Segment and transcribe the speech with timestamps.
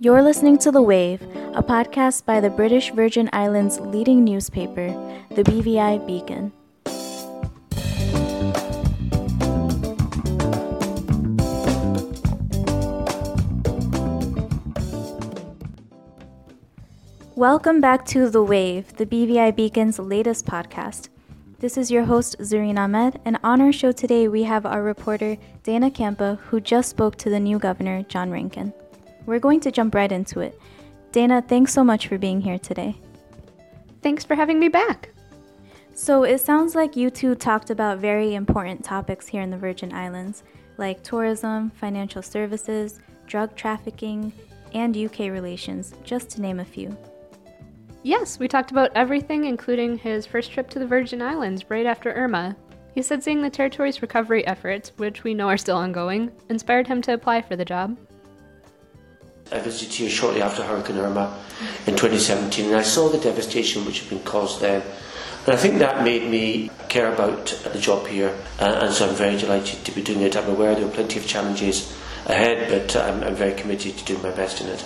[0.00, 1.22] You're listening to The Wave,
[1.54, 4.88] a podcast by the British Virgin Islands' leading newspaper,
[5.30, 6.52] the BVI Beacon.
[17.36, 21.08] Welcome back to The Wave, the BVI Beacon's latest podcast.
[21.60, 25.36] This is your host, Zareen Ahmed, and on our show today we have our reporter,
[25.62, 28.72] Dana Kampa, who just spoke to the new governor, John Rankin.
[29.26, 30.60] We're going to jump right into it.
[31.12, 32.96] Dana, thanks so much for being here today.
[34.02, 35.10] Thanks for having me back.
[35.94, 39.92] So, it sounds like you two talked about very important topics here in the Virgin
[39.92, 40.42] Islands,
[40.76, 44.32] like tourism, financial services, drug trafficking,
[44.72, 46.96] and UK relations, just to name a few.
[48.02, 52.12] Yes, we talked about everything, including his first trip to the Virgin Islands right after
[52.12, 52.56] Irma.
[52.92, 57.00] He said seeing the territory's recovery efforts, which we know are still ongoing, inspired him
[57.02, 57.96] to apply for the job.
[59.52, 61.38] I visited here shortly after Hurricane Irma
[61.86, 64.82] in 2017 and I saw the devastation which had been caused then.
[65.46, 69.14] And I think that made me care about the job here, uh, and so I'm
[69.14, 70.36] very delighted to be doing it.
[70.36, 74.22] I'm aware there are plenty of challenges ahead, but I'm, I'm very committed to doing
[74.22, 74.82] my best in it.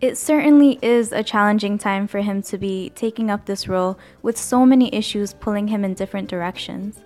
[0.00, 4.36] It certainly is a challenging time for him to be taking up this role with
[4.36, 6.98] so many issues pulling him in different directions.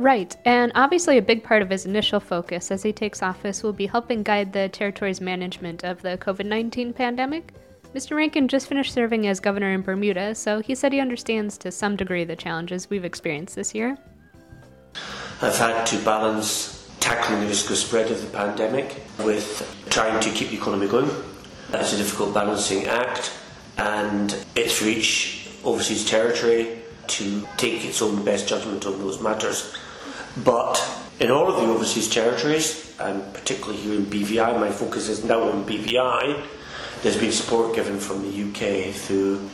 [0.00, 3.74] Right, and obviously a big part of his initial focus as he takes office will
[3.74, 7.52] be helping guide the territory's management of the COVID 19 pandemic.
[7.94, 8.16] Mr.
[8.16, 11.96] Rankin just finished serving as governor in Bermuda, so he said he understands to some
[11.96, 13.98] degree the challenges we've experienced this year.
[15.42, 20.30] I've had to balance tackling the risk of spread of the pandemic with trying to
[20.30, 21.10] keep the economy going.
[21.68, 23.32] That's a difficult balancing act,
[23.76, 26.78] and it's for each overseas territory
[27.08, 29.76] to take its own best judgment on those matters.
[30.36, 30.82] But
[31.18, 35.42] in all of the overseas territories, and particularly here in BVI, my focus is now
[35.42, 36.46] on BVI,
[37.02, 39.48] there's been support given from the UK through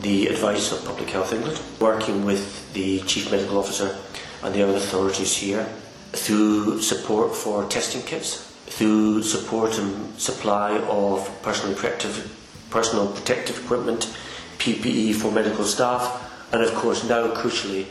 [0.00, 3.96] the advice of Public Health England, working with the Chief Medical Officer
[4.42, 5.64] and the other authorities here,
[6.12, 12.34] through support for testing kits, through support and supply of personal protective,
[12.70, 14.14] personal protective equipment,
[14.58, 16.22] PPE for medical staff,
[16.52, 17.86] and of course now crucially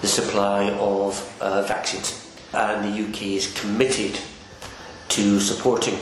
[0.00, 2.22] the supply of uh, vaccines.
[2.52, 4.18] And the UK is committed
[5.08, 5.98] to supporting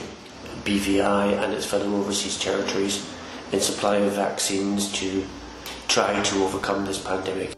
[0.65, 3.09] BVI and its fellow overseas territories
[3.53, 5.25] in supply of vaccines to
[5.89, 7.55] try to overcome this pandemic.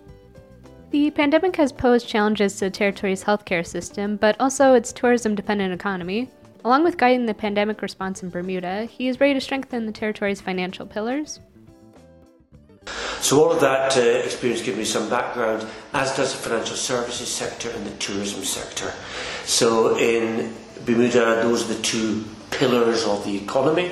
[0.91, 5.73] The pandemic has posed challenges to the territory's healthcare system, but also its tourism dependent
[5.73, 6.31] economy.
[6.65, 10.41] Along with guiding the pandemic response in Bermuda, he is ready to strengthen the territory's
[10.41, 11.41] financial pillars.
[13.27, 17.27] So all of that uh, experience gives me some background, as does the financial services
[17.27, 18.93] sector and the tourism sector.
[19.45, 20.55] So in
[20.85, 23.89] Bermuda, those are the two pillars of the economy.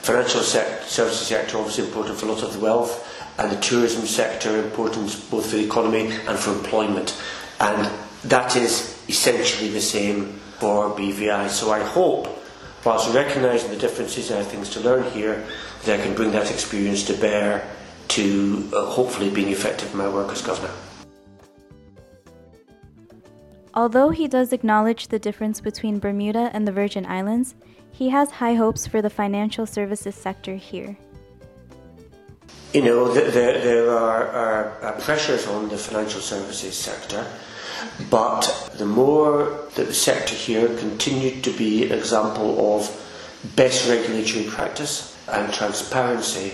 [0.00, 3.06] Financial services sector obviously important for a lot of the wealth,
[3.38, 7.16] and the tourism sector important both for the economy and for employment.
[7.60, 7.88] And
[8.24, 11.50] that is essentially the same for BVI.
[11.50, 12.26] So I hope,
[12.84, 15.46] whilst recognising the differences and things to learn here,
[15.84, 17.64] that I can bring that experience to bear
[18.12, 20.72] to uh, hopefully being effective in my work as governor.
[23.74, 27.54] Although he does acknowledge the difference between Bermuda and the Virgin Islands,
[27.90, 30.98] he has high hopes for the financial services sector here.
[32.74, 37.26] You know, there, there are, are, are pressures on the financial services sector,
[38.10, 42.90] but the more that the sector here continued to be an example of
[43.56, 46.52] best regulatory practice and transparency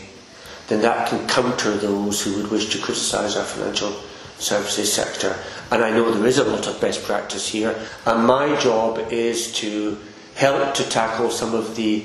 [0.68, 3.92] then that can counter those who would wish to criticise our financial
[4.38, 5.36] services sector.
[5.70, 7.74] And I know there is a lot of best practice here,
[8.06, 9.98] and my job is to
[10.34, 12.04] help to tackle some of the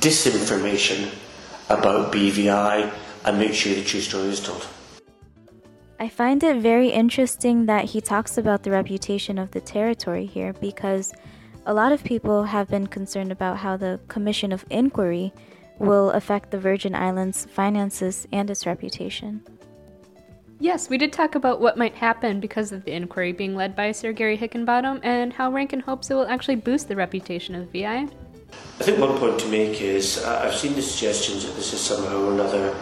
[0.00, 1.14] disinformation
[1.68, 2.92] about BVI
[3.24, 4.66] and make sure the true story is told.
[6.00, 10.52] I find it very interesting that he talks about the reputation of the territory here
[10.54, 11.12] because
[11.66, 15.32] a lot of people have been concerned about how the Commission of Inquiry
[15.78, 19.42] will affect the Virgin Islands' finances and its reputation.
[20.60, 23.92] Yes, we did talk about what might happen because of the inquiry being led by
[23.92, 28.08] Sir Gary Hickinbottom and how Rankin hopes it will actually boost the reputation of VI.
[28.80, 31.80] I think one point to make is uh, I've seen the suggestions that this is
[31.80, 32.74] somehow or another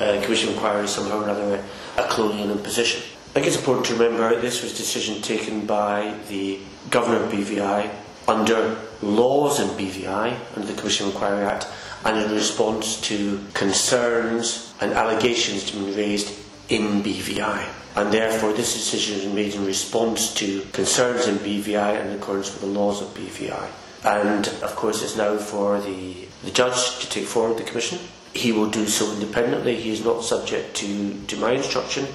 [0.00, 1.62] uh, commission inquiry, somehow or another
[1.98, 3.02] a colonial imposition.
[3.02, 6.58] I think it's important to remember this was a decision taken by the
[6.88, 7.90] governor of BVI
[8.28, 11.66] under laws in BVI, under the Commission Inquiry Act,
[12.04, 16.38] and in response to concerns and allegations to be raised
[16.68, 17.66] in BVI.
[17.96, 22.52] And therefore, this decision is made in response to concerns in BVI and in accordance
[22.52, 23.68] with the laws of BVI.
[24.04, 26.14] And of course, it's now for the,
[26.44, 27.98] the judge to take forward the commission.
[28.34, 29.74] He will do so independently.
[29.74, 32.06] He is not subject to, to my instruction.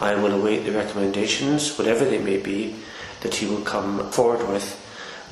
[0.00, 2.76] I will await the recommendations, whatever they may be,
[3.20, 4.84] that he will come forward with.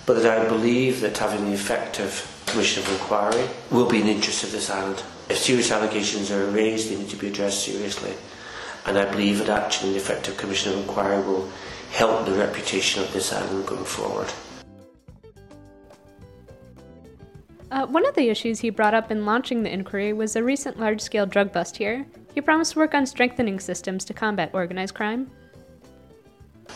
[0.06, 4.12] But that I believe that having the effective commission of inquiry will be in the
[4.12, 5.03] interest of this island.
[5.29, 8.14] If serious allegations are raised, they need to be addressed seriously.
[8.87, 11.50] And I believe that in the effective commission of inquiry will
[11.91, 14.32] help the reputation of this island going forward.
[17.73, 20.79] Uh, one of the issues he brought up in launching the inquiry was a recent
[20.79, 22.06] large scale drug bust here.
[22.32, 25.31] He promised to work on strengthening systems to combat organized crime.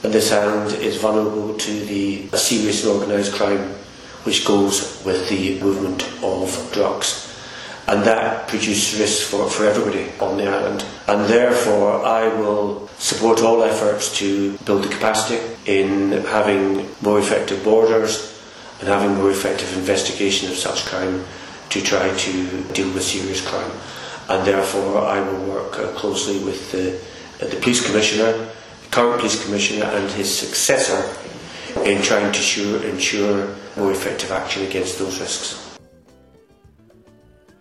[0.02, 3.74] This island is vulnerable to the serious and organised crime
[4.24, 7.26] which goes with the movement of drugs.
[7.86, 10.84] And that produces risks for, for everybody on the island.
[11.08, 17.64] And therefore, I will support all efforts to build the capacity in having more effective
[17.64, 18.30] borders,
[18.80, 21.24] and having more effective investigation of such crime
[21.68, 23.70] to try to deal with serious crime.
[24.28, 26.98] And therefore, I will work closely with the,
[27.44, 28.49] the police commissioner,
[28.90, 31.16] current police commissioner, and his successor
[31.84, 35.78] in trying to sure, ensure more effective action against those risks.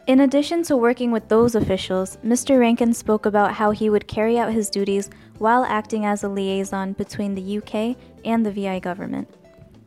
[0.07, 2.59] In addition to working with those officials, Mr.
[2.59, 6.93] Rankin spoke about how he would carry out his duties while acting as a liaison
[6.93, 9.29] between the UK and the VI government.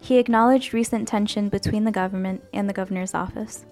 [0.00, 3.64] He acknowledged recent tension between the government and the governor's office.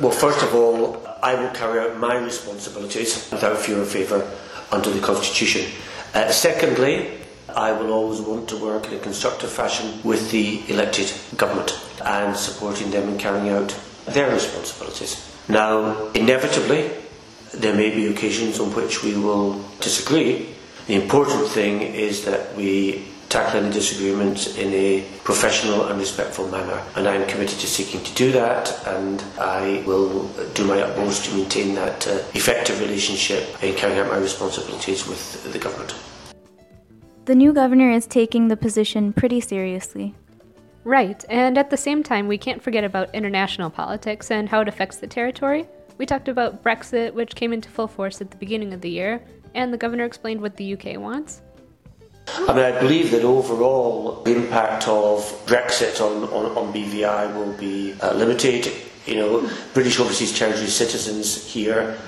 [0.00, 4.28] Well, first of all, I will carry out my responsibilities without fear or favour
[4.72, 5.70] under the Constitution.
[6.12, 7.08] Uh, secondly,
[7.54, 12.36] I will always want to work in a constructive fashion with the elected government and
[12.36, 13.76] supporting them in carrying out
[14.06, 15.26] their responsibilities.
[15.48, 16.90] Now, inevitably,
[17.54, 20.48] there may be occasions on which we will disagree.
[20.86, 26.82] The important thing is that we tackle any disagreements in a professional and respectful manner.
[26.96, 31.26] And I am committed to seeking to do that, and I will do my utmost
[31.26, 35.94] to maintain that uh, effective relationship in carrying out my responsibilities with the government.
[37.26, 40.14] The new governor is taking the position pretty seriously.
[40.82, 44.68] Right, and at the same time, we can't forget about international politics and how it
[44.68, 45.68] affects the territory.
[45.98, 49.22] We talked about Brexit, which came into full force at the beginning of the year,
[49.54, 51.42] and the governor explained what the UK wants.
[52.48, 57.52] I mean, I believe that overall the impact of Brexit on, on, on BVI will
[57.54, 58.72] be uh, limited.
[59.06, 61.98] You know, British Overseas Territory citizens here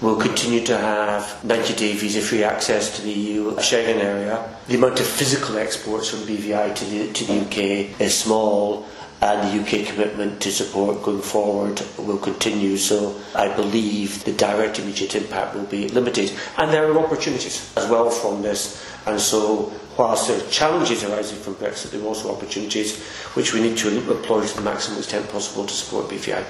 [0.00, 4.56] will continue to have 90 day visa free access to the EU Schengen area.
[4.66, 8.86] The amount of physical exports from BVI to the, to the UK is small,
[9.22, 12.76] and the UK commitment to support going forward will continue.
[12.76, 16.32] So I believe the direct immediate impact will be limited.
[16.58, 18.84] And there are opportunities as well from this.
[19.06, 23.00] And so, whilst there are challenges arising from Brexit, there are also opportunities
[23.34, 26.44] which we need to employ to the maximum extent possible to support BVI.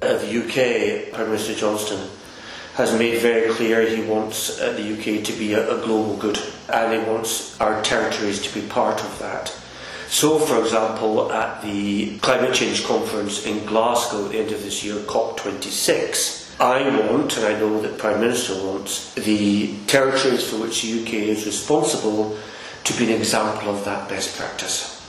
[0.00, 2.08] Uh, the UK, Prime Minister Johnston,
[2.74, 6.38] has made very clear he wants uh, the UK to be a, a global good
[6.72, 9.54] and he wants our territories to be part of that.
[10.12, 14.84] So, for example, at the Climate Change Conference in Glasgow at the end of this
[14.84, 20.82] year, COP26, I want, and I know that Prime Minister wants, the territories for which
[20.82, 22.36] the UK is responsible
[22.84, 25.00] to be an example of that best practice.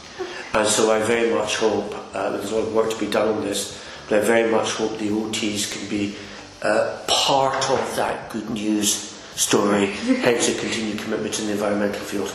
[0.54, 3.28] And so I very much hope, uh, there's a lot of work to be done
[3.28, 6.16] on this, but I very much hope the OTs can be
[6.62, 8.88] uh, part of that good news
[9.36, 12.34] story, hence a continued commitment in the environmental field.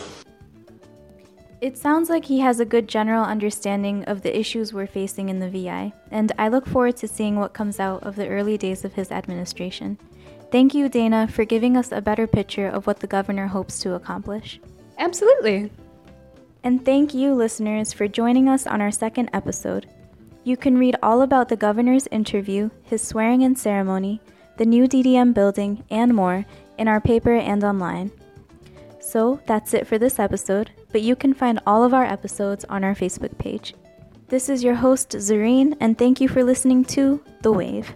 [1.61, 5.39] It sounds like he has a good general understanding of the issues we're facing in
[5.39, 8.85] the VI, and I look forward to seeing what comes out of the early days
[8.85, 9.97] of his administration.
[10.53, 13.95] Thank you, Dana, for giving us a better picture of what the governor hopes to
[13.95, 14.61] accomplish.
[14.97, 15.69] Absolutely.
[16.63, 19.89] And thank you, listeners, for joining us on our second episode.
[20.45, 24.21] You can read all about the governor's interview, his swearing in ceremony,
[24.55, 26.45] the new DDM building, and more
[26.77, 28.11] in our paper and online.
[29.01, 32.83] So that's it for this episode, but you can find all of our episodes on
[32.83, 33.73] our Facebook page.
[34.27, 37.93] This is your host, Zareen, and thank you for listening to The Wave.